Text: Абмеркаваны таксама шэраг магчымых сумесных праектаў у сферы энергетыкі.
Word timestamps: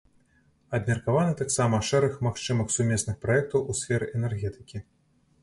Абмеркаваны 0.77 1.35
таксама 1.41 1.81
шэраг 1.89 2.15
магчымых 2.29 2.73
сумесных 2.77 3.21
праектаў 3.27 3.69
у 3.75 3.79
сферы 3.83 4.11
энергетыкі. 4.23 4.77